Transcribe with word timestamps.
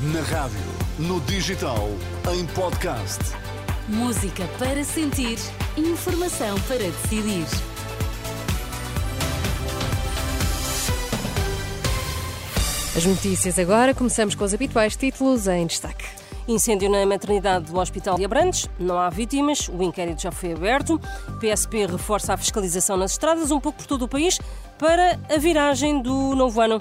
Na 0.00 0.20
rádio, 0.20 0.60
no 0.96 1.20
digital, 1.22 1.88
em 2.32 2.46
podcast. 2.54 3.18
Música 3.88 4.44
para 4.56 4.84
sentir, 4.84 5.36
informação 5.76 6.56
para 6.68 6.78
decidir. 6.78 7.44
As 12.96 13.04
notícias 13.04 13.58
agora, 13.58 13.92
começamos 13.92 14.36
com 14.36 14.44
os 14.44 14.54
habituais 14.54 14.94
títulos 14.94 15.48
em 15.48 15.66
destaque. 15.66 16.04
Incêndio 16.46 16.88
na 16.88 17.04
maternidade 17.04 17.64
do 17.64 17.76
Hospital 17.76 18.14
de 18.14 18.24
Abrantes. 18.24 18.68
Não 18.78 19.00
há 19.00 19.10
vítimas. 19.10 19.68
O 19.68 19.82
inquérito 19.82 20.22
já 20.22 20.30
foi 20.30 20.52
aberto. 20.52 21.00
PSP 21.40 21.86
reforça 21.86 22.34
a 22.34 22.36
fiscalização 22.36 22.96
nas 22.96 23.10
estradas, 23.10 23.50
um 23.50 23.58
pouco 23.58 23.78
por 23.78 23.86
todo 23.88 24.02
o 24.02 24.08
país, 24.08 24.38
para 24.78 25.18
a 25.28 25.38
viragem 25.38 26.00
do 26.00 26.36
novo 26.36 26.60
ano. 26.60 26.80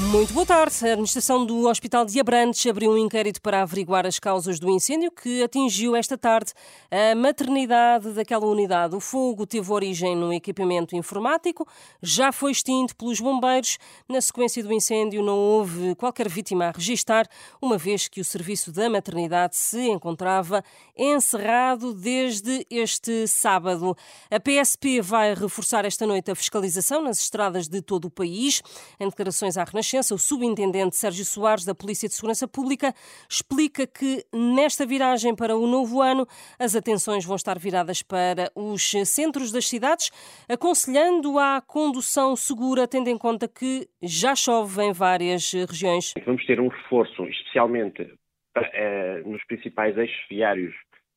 Muito 0.00 0.32
boa 0.32 0.46
tarde. 0.46 0.76
A 0.84 0.92
administração 0.92 1.44
do 1.44 1.66
Hospital 1.66 2.04
de 2.04 2.20
Abrantes 2.20 2.64
abriu 2.66 2.92
um 2.92 2.96
inquérito 2.96 3.42
para 3.42 3.62
averiguar 3.62 4.06
as 4.06 4.20
causas 4.20 4.60
do 4.60 4.70
incêndio 4.70 5.10
que 5.10 5.42
atingiu 5.42 5.96
esta 5.96 6.16
tarde 6.16 6.52
a 6.88 7.16
maternidade 7.16 8.12
daquela 8.12 8.46
unidade. 8.46 8.94
O 8.94 9.00
fogo 9.00 9.44
teve 9.44 9.72
origem 9.72 10.14
no 10.14 10.32
equipamento 10.32 10.94
informático, 10.94 11.66
já 12.00 12.30
foi 12.30 12.52
extinto 12.52 12.94
pelos 12.94 13.20
bombeiros. 13.20 13.76
Na 14.08 14.20
sequência 14.20 14.62
do 14.62 14.72
incêndio 14.72 15.20
não 15.20 15.36
houve 15.36 15.96
qualquer 15.96 16.28
vítima 16.28 16.66
a 16.66 16.70
registar, 16.70 17.26
uma 17.60 17.76
vez 17.76 18.06
que 18.06 18.20
o 18.20 18.24
serviço 18.24 18.70
da 18.70 18.88
maternidade 18.88 19.56
se 19.56 19.80
encontrava 19.88 20.62
encerrado 20.96 21.92
desde 21.92 22.64
este 22.70 23.26
sábado. 23.26 23.96
A 24.30 24.38
PSP 24.38 25.00
vai 25.00 25.34
reforçar 25.34 25.84
esta 25.84 26.06
noite 26.06 26.30
a 26.30 26.36
fiscalização 26.36 27.02
nas 27.02 27.18
estradas 27.18 27.66
de 27.66 27.82
todo 27.82 28.04
o 28.04 28.10
país. 28.10 28.62
Em 29.00 29.08
declarações 29.08 29.56
à 29.56 29.64
Renascença, 29.64 29.87
Renascença, 29.88 30.14
o 30.14 30.18
subintendente 30.18 30.96
Sérgio 30.96 31.24
Soares, 31.24 31.64
da 31.64 31.74
Polícia 31.74 32.08
de 32.08 32.14
Segurança 32.14 32.46
Pública, 32.46 32.92
explica 33.28 33.86
que 33.86 34.22
nesta 34.32 34.84
viragem 34.84 35.34
para 35.34 35.56
o 35.56 35.66
novo 35.66 36.02
ano 36.02 36.26
as 36.58 36.76
atenções 36.76 37.24
vão 37.24 37.36
estar 37.36 37.58
viradas 37.58 38.02
para 38.02 38.50
os 38.54 38.90
centros 39.06 39.50
das 39.50 39.66
cidades, 39.66 40.10
aconselhando 40.48 41.38
a 41.38 41.62
condução 41.66 42.36
segura, 42.36 42.86
tendo 42.86 43.08
em 43.08 43.16
conta 43.16 43.48
que 43.48 43.88
já 44.02 44.34
chove 44.34 44.82
em 44.82 44.92
várias 44.92 45.50
regiões. 45.52 46.12
Vamos 46.24 46.44
ter 46.44 46.60
um 46.60 46.68
reforço, 46.68 47.24
especialmente 47.24 48.12
eh, 48.56 49.22
nos 49.24 49.42
principais 49.46 49.96
eixos 49.96 50.28
viários 50.28 50.74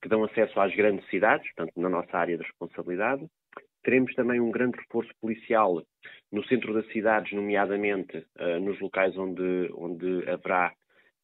que 0.00 0.08
dão 0.08 0.24
acesso 0.24 0.60
às 0.60 0.74
grandes 0.74 1.08
cidades, 1.08 1.46
portanto, 1.54 1.80
na 1.80 1.88
nossa 1.88 2.16
área 2.16 2.36
de 2.36 2.44
responsabilidade. 2.44 3.26
Teremos 3.82 4.14
também 4.14 4.40
um 4.40 4.50
grande 4.50 4.78
reforço 4.78 5.10
policial 5.20 5.82
no 6.30 6.44
centro 6.46 6.72
das 6.72 6.86
cidades, 6.92 7.32
nomeadamente 7.32 8.16
uh, 8.38 8.60
nos 8.60 8.80
locais 8.80 9.16
onde, 9.16 9.70
onde 9.74 10.28
haverá 10.30 10.72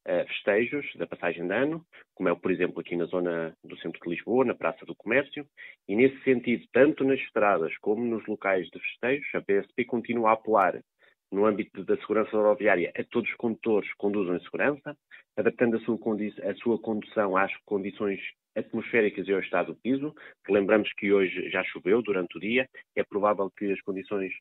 uh, 0.07 0.27
festejos 0.27 0.85
da 0.95 1.07
passagem 1.07 1.47
de 1.47 1.53
ano, 1.53 1.85
como 2.13 2.29
é, 2.29 2.35
por 2.35 2.51
exemplo, 2.51 2.79
aqui 2.79 2.95
na 2.95 3.05
zona 3.05 3.55
do 3.63 3.77
centro 3.77 3.99
de 4.01 4.09
Lisboa, 4.09 4.45
na 4.45 4.53
Praça 4.53 4.85
do 4.85 4.95
Comércio. 4.95 5.45
E, 5.87 5.95
nesse 5.95 6.21
sentido, 6.23 6.65
tanto 6.73 7.03
nas 7.03 7.19
estradas 7.19 7.75
como 7.77 8.03
nos 8.03 8.25
locais 8.27 8.67
de 8.69 8.79
festejos, 8.79 9.27
a 9.33 9.41
PSP 9.41 9.85
continua 9.85 10.31
a 10.31 10.33
apelar 10.33 10.79
no 11.31 11.45
âmbito 11.45 11.83
da 11.83 11.95
segurança 11.97 12.35
rodoviária 12.35 12.91
a 12.97 13.03
todos 13.03 13.29
os 13.29 13.35
condutores 13.35 13.93
conduzam 13.95 14.35
em 14.35 14.41
segurança, 14.41 14.97
adaptando 15.37 15.77
a 15.77 15.79
sua, 15.81 15.97
a 16.43 16.55
sua 16.55 16.79
condução 16.79 17.37
às 17.37 17.55
condições 17.65 18.19
atmosféricas 18.55 19.27
e 19.27 19.33
ao 19.33 19.39
estado 19.39 19.73
do 19.73 19.79
piso. 19.79 20.13
Lembramos 20.47 20.91
que 20.93 21.11
hoje 21.13 21.49
já 21.49 21.63
choveu 21.63 22.01
durante 22.01 22.37
o 22.37 22.41
dia, 22.41 22.67
é 22.95 23.03
provável 23.03 23.49
que 23.51 23.71
as 23.71 23.81
condições 23.81 24.33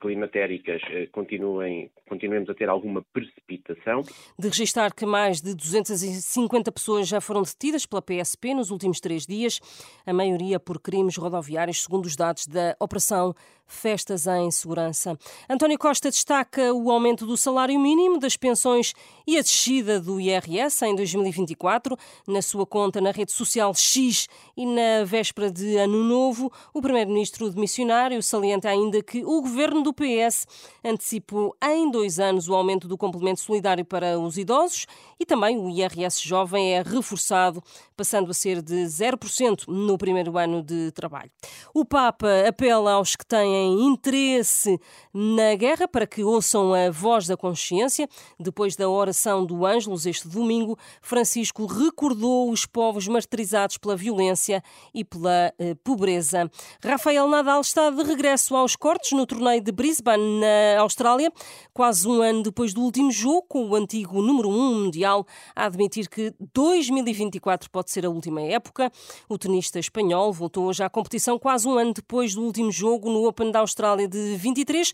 climatéricas 0.00 0.82
eh, 0.90 1.06
continuem, 1.12 1.90
continuemos 2.08 2.48
a 2.50 2.54
ter 2.54 2.68
alguma 2.68 3.02
precipitação. 3.12 4.02
De 4.38 4.48
registar 4.48 4.94
que 4.94 5.06
mais 5.06 5.40
de 5.40 5.54
250 5.54 6.72
pessoas 6.72 7.06
já 7.06 7.20
foram 7.20 7.42
detidas 7.42 7.86
pela 7.86 8.02
PSP 8.02 8.54
nos 8.54 8.70
últimos 8.70 9.00
três 9.00 9.26
dias, 9.26 9.60
a 10.04 10.12
maioria 10.12 10.58
por 10.58 10.80
crimes 10.80 11.16
rodoviários, 11.16 11.82
segundo 11.82 12.06
os 12.06 12.16
dados 12.16 12.46
da 12.46 12.76
Operação 12.80 13.34
Festas 13.68 14.26
em 14.26 14.50
Segurança. 14.50 15.16
António 15.48 15.78
Costa 15.78 16.08
destaca 16.08 16.72
o 16.72 16.90
aumento 16.90 17.26
do 17.26 17.36
salário 17.36 17.78
mínimo, 17.78 18.18
das 18.18 18.34
pensões 18.34 18.94
e 19.26 19.36
a 19.36 19.42
descida 19.42 20.00
do 20.00 20.18
IRS 20.18 20.82
em 20.86 20.96
2024. 20.96 21.94
Na 22.26 22.40
sua 22.40 22.66
conta 22.66 22.98
na 23.00 23.10
rede 23.10 23.30
social 23.30 23.74
X 23.74 24.26
e 24.56 24.64
na 24.64 25.04
véspera 25.04 25.50
de 25.50 25.76
Ano 25.76 26.02
Novo, 26.02 26.50
o 26.72 26.80
primeiro-ministro 26.80 27.50
demissionário 27.50 28.22
salienta 28.22 28.70
ainda 28.70 29.02
que 29.02 29.22
o 29.22 29.42
governo 29.42 29.67
governo 29.68 29.82
do 29.82 29.92
PS 29.92 30.46
antecipou 30.82 31.54
em 31.62 31.90
dois 31.90 32.18
anos 32.18 32.48
o 32.48 32.54
aumento 32.54 32.88
do 32.88 32.96
complemento 32.96 33.40
solidário 33.40 33.84
para 33.84 34.18
os 34.18 34.38
idosos 34.38 34.86
e 35.20 35.26
também 35.26 35.58
o 35.58 35.68
IRS 35.68 36.26
jovem 36.26 36.74
é 36.74 36.82
reforçado, 36.82 37.62
passando 37.96 38.30
a 38.30 38.34
ser 38.34 38.62
de 38.62 38.74
0% 38.74 39.66
no 39.68 39.98
primeiro 39.98 40.38
ano 40.38 40.62
de 40.62 40.90
trabalho. 40.92 41.30
O 41.74 41.84
Papa 41.84 42.28
apela 42.48 42.92
aos 42.92 43.14
que 43.14 43.26
têm 43.26 43.82
interesse 43.84 44.80
na 45.12 45.54
guerra 45.54 45.86
para 45.86 46.06
que 46.06 46.24
ouçam 46.24 46.72
a 46.72 46.90
voz 46.90 47.26
da 47.26 47.36
consciência. 47.36 48.08
Depois 48.38 48.74
da 48.74 48.88
oração 48.88 49.44
do 49.44 49.66
Ângelus 49.66 50.06
este 50.06 50.28
domingo, 50.28 50.78
Francisco 51.02 51.66
recordou 51.66 52.50
os 52.50 52.64
povos 52.64 53.06
martirizados 53.06 53.76
pela 53.76 53.96
violência 53.96 54.62
e 54.94 55.04
pela 55.04 55.52
eh, 55.58 55.74
pobreza. 55.82 56.50
Rafael 56.82 57.28
Nadal 57.28 57.60
está 57.60 57.90
de 57.90 58.02
regresso 58.02 58.56
aos 58.56 58.76
cortes 58.76 59.12
no 59.12 59.26
torneio 59.26 59.57
de 59.60 59.72
Brisbane, 59.72 60.40
na 60.40 60.80
Austrália, 60.80 61.32
quase 61.72 62.06
um 62.06 62.22
ano 62.22 62.42
depois 62.42 62.72
do 62.72 62.82
último 62.82 63.10
jogo, 63.10 63.42
com 63.48 63.68
o 63.68 63.74
antigo 63.74 64.20
número 64.22 64.48
1 64.48 64.52
um 64.52 64.84
mundial 64.84 65.26
a 65.54 65.66
admitir 65.66 66.08
que 66.08 66.32
2024 66.54 67.70
pode 67.70 67.90
ser 67.90 68.06
a 68.06 68.10
última 68.10 68.40
época. 68.42 68.90
O 69.28 69.38
tenista 69.38 69.78
espanhol 69.78 70.32
voltou 70.32 70.66
hoje 70.66 70.82
à 70.82 70.88
competição 70.88 71.38
quase 71.38 71.66
um 71.66 71.78
ano 71.78 71.92
depois 71.92 72.34
do 72.34 72.42
último 72.42 72.70
jogo 72.70 73.10
no 73.10 73.26
Open 73.26 73.50
da 73.50 73.60
Austrália 73.60 74.08
de 74.08 74.36
23 74.36 74.92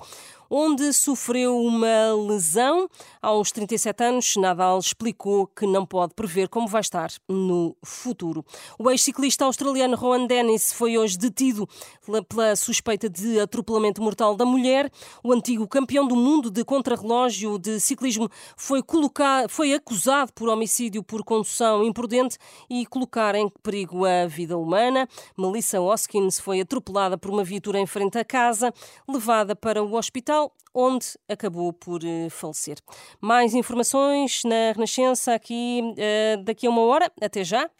onde 0.57 0.93
sofreu 0.93 1.59
uma 1.59 2.15
lesão. 2.29 2.89
Aos 3.21 3.51
37 3.51 4.05
anos, 4.05 4.37
Nadal 4.37 4.79
explicou 4.79 5.49
que 5.49 5.67
não 5.67 5.85
pode 5.85 6.15
prever 6.15 6.49
como 6.49 6.69
vai 6.69 6.81
estar 6.81 7.11
no 7.29 7.77
futuro. 7.85 8.45
O 8.79 8.89
ex-ciclista 8.89 9.45
australiano 9.45 9.97
Rowan 9.97 10.29
Dennis 10.29 10.73
foi 10.73 10.97
hoje 10.97 11.19
detido 11.19 11.69
pela 12.29 12.55
suspeita 12.55 13.09
de 13.11 13.41
atropelamento 13.41 14.01
mortal 14.01 14.37
da 14.37 14.45
mulher. 14.45 14.93
O 15.25 15.33
antigo 15.33 15.67
campeão 15.67 16.07
do 16.07 16.15
mundo 16.15 16.53
de 16.53 16.65
contrarrelógio 16.65 17.59
de 17.59 17.81
ciclismo 17.81 18.31
foi, 18.57 18.81
colocado, 18.81 19.49
foi 19.49 19.75
acusado 19.75 20.33
por 20.33 20.49
homicídio 20.49 21.03
por 21.03 21.25
condução 21.25 21.83
imprudente 21.83 22.39
e 22.71 22.87
colocar 22.87 23.35
em 23.35 23.49
perigo 23.61 24.05
a 24.05 24.29
vida 24.29 24.57
humana. 24.57 25.09
Melissa 25.37 25.81
Hoskins 25.81 26.39
foi 26.39 26.61
atropelada 26.61 27.19
por 27.19 27.33
uma 27.33 27.43
viatura 27.43 27.81
em 27.81 27.87
frente 27.87 28.17
à 28.19 28.25
casa, 28.25 28.73
levada 29.09 29.57
para 29.57 29.83
o 29.83 29.97
hospital 29.97 30.44
onde 30.75 31.07
acabou 31.29 31.73
por 31.73 32.05
eh, 32.05 32.29
falecer. 32.31 32.79
Mais 33.21 33.55
informações 33.55 34.43
na 34.45 34.73
Renascença 34.73 35.35
aqui 35.35 35.81
uh, 35.83 36.43
daqui 36.43 36.67
a 36.67 36.71
uma 36.71 36.83
hora. 36.83 37.11
Até 37.23 37.45
já. 37.45 37.71